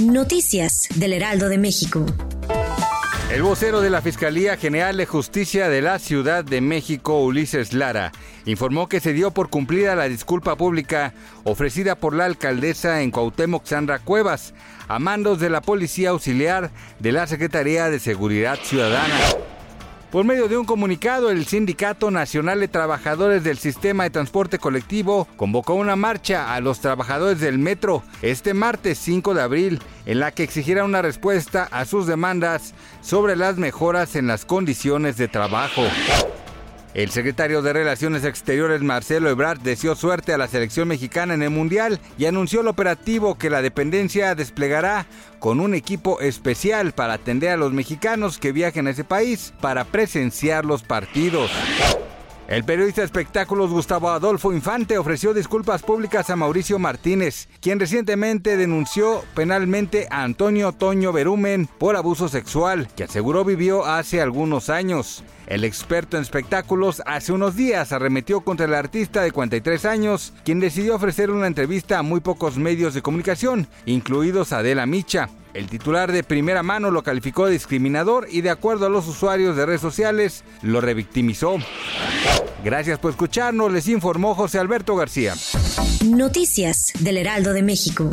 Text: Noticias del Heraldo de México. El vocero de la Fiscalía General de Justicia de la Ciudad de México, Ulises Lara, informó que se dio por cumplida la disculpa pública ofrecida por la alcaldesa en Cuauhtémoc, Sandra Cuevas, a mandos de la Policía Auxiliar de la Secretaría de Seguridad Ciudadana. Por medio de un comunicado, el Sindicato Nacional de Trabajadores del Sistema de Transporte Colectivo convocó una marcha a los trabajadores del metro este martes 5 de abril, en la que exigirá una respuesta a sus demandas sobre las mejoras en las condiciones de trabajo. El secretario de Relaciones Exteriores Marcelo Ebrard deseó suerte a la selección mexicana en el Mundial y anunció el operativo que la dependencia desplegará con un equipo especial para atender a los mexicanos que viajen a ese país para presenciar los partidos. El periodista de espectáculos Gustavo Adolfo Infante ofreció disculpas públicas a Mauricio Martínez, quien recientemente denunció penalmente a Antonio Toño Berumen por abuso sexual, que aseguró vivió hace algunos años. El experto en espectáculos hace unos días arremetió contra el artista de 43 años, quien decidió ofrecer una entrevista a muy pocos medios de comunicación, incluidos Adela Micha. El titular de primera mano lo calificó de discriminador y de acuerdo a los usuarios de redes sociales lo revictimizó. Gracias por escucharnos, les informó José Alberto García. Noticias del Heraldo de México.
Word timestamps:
Noticias 0.00 0.88
del 0.96 1.12
Heraldo 1.12 1.48
de 1.48 1.58
México. 1.58 2.04
El 3.30 3.42
vocero 3.42 3.80
de 3.80 3.88
la 3.88 4.02
Fiscalía 4.02 4.56
General 4.58 4.96
de 4.96 5.06
Justicia 5.06 5.70
de 5.70 5.80
la 5.80 5.98
Ciudad 5.98 6.44
de 6.44 6.60
México, 6.60 7.22
Ulises 7.22 7.72
Lara, 7.72 8.12
informó 8.44 8.88
que 8.88 9.00
se 9.00 9.14
dio 9.14 9.30
por 9.30 9.48
cumplida 9.48 9.96
la 9.96 10.08
disculpa 10.08 10.56
pública 10.56 11.14
ofrecida 11.44 11.94
por 11.94 12.14
la 12.14 12.26
alcaldesa 12.26 13.00
en 13.00 13.10
Cuauhtémoc, 13.10 13.64
Sandra 13.64 14.00
Cuevas, 14.00 14.52
a 14.88 14.98
mandos 14.98 15.40
de 15.40 15.48
la 15.48 15.62
Policía 15.62 16.10
Auxiliar 16.10 16.70
de 16.98 17.12
la 17.12 17.26
Secretaría 17.26 17.88
de 17.88 18.00
Seguridad 18.00 18.58
Ciudadana. 18.62 19.16
Por 20.12 20.26
medio 20.26 20.46
de 20.46 20.58
un 20.58 20.66
comunicado, 20.66 21.30
el 21.30 21.46
Sindicato 21.46 22.10
Nacional 22.10 22.60
de 22.60 22.68
Trabajadores 22.68 23.44
del 23.44 23.56
Sistema 23.56 24.04
de 24.04 24.10
Transporte 24.10 24.58
Colectivo 24.58 25.26
convocó 25.36 25.72
una 25.72 25.96
marcha 25.96 26.52
a 26.52 26.60
los 26.60 26.80
trabajadores 26.80 27.40
del 27.40 27.58
metro 27.58 28.02
este 28.20 28.52
martes 28.52 28.98
5 28.98 29.32
de 29.32 29.40
abril, 29.40 29.82
en 30.04 30.20
la 30.20 30.30
que 30.30 30.42
exigirá 30.42 30.84
una 30.84 31.00
respuesta 31.00 31.66
a 31.70 31.86
sus 31.86 32.06
demandas 32.06 32.74
sobre 33.00 33.36
las 33.36 33.56
mejoras 33.56 34.14
en 34.14 34.26
las 34.26 34.44
condiciones 34.44 35.16
de 35.16 35.28
trabajo. 35.28 35.80
El 36.94 37.08
secretario 37.08 37.62
de 37.62 37.72
Relaciones 37.72 38.22
Exteriores 38.22 38.82
Marcelo 38.82 39.30
Ebrard 39.30 39.60
deseó 39.60 39.94
suerte 39.94 40.34
a 40.34 40.38
la 40.38 40.46
selección 40.46 40.88
mexicana 40.88 41.32
en 41.32 41.42
el 41.42 41.48
Mundial 41.48 42.00
y 42.18 42.26
anunció 42.26 42.60
el 42.60 42.68
operativo 42.68 43.38
que 43.38 43.48
la 43.48 43.62
dependencia 43.62 44.34
desplegará 44.34 45.06
con 45.38 45.60
un 45.60 45.74
equipo 45.74 46.20
especial 46.20 46.92
para 46.92 47.14
atender 47.14 47.48
a 47.48 47.56
los 47.56 47.72
mexicanos 47.72 48.36
que 48.36 48.52
viajen 48.52 48.86
a 48.86 48.90
ese 48.90 49.04
país 49.04 49.54
para 49.62 49.84
presenciar 49.84 50.66
los 50.66 50.82
partidos. 50.82 51.50
El 52.52 52.64
periodista 52.64 53.00
de 53.00 53.06
espectáculos 53.06 53.70
Gustavo 53.70 54.10
Adolfo 54.10 54.52
Infante 54.52 54.98
ofreció 54.98 55.32
disculpas 55.32 55.82
públicas 55.82 56.28
a 56.28 56.36
Mauricio 56.36 56.78
Martínez, 56.78 57.48
quien 57.62 57.80
recientemente 57.80 58.58
denunció 58.58 59.24
penalmente 59.34 60.06
a 60.10 60.24
Antonio 60.24 60.72
Toño 60.72 61.12
Berumen 61.12 61.66
por 61.78 61.96
abuso 61.96 62.28
sexual, 62.28 62.88
que 62.94 63.04
aseguró 63.04 63.46
vivió 63.46 63.86
hace 63.86 64.20
algunos 64.20 64.68
años. 64.68 65.24
El 65.52 65.64
experto 65.64 66.16
en 66.16 66.22
espectáculos 66.22 67.02
hace 67.04 67.30
unos 67.30 67.56
días 67.56 67.92
arremetió 67.92 68.40
contra 68.40 68.64
el 68.64 68.72
artista 68.72 69.20
de 69.20 69.32
43 69.32 69.84
años, 69.84 70.32
quien 70.46 70.60
decidió 70.60 70.96
ofrecer 70.96 71.30
una 71.30 71.46
entrevista 71.46 71.98
a 71.98 72.02
muy 72.02 72.20
pocos 72.20 72.56
medios 72.56 72.94
de 72.94 73.02
comunicación, 73.02 73.68
incluidos 73.84 74.54
Adela 74.54 74.86
Micha. 74.86 75.28
El 75.52 75.66
titular 75.66 76.10
de 76.10 76.24
primera 76.24 76.62
mano 76.62 76.90
lo 76.90 77.02
calificó 77.02 77.44
de 77.44 77.52
discriminador 77.52 78.28
y 78.30 78.40
de 78.40 78.48
acuerdo 78.48 78.86
a 78.86 78.88
los 78.88 79.06
usuarios 79.06 79.54
de 79.54 79.66
redes 79.66 79.82
sociales 79.82 80.42
lo 80.62 80.80
revictimizó. 80.80 81.58
Gracias 82.64 82.98
por 82.98 83.10
escucharnos, 83.10 83.70
les 83.70 83.88
informó 83.88 84.34
José 84.34 84.58
Alberto 84.58 84.96
García. 84.96 85.34
Noticias 86.06 86.92
del 87.00 87.18
Heraldo 87.18 87.52
de 87.52 87.62
México. 87.62 88.08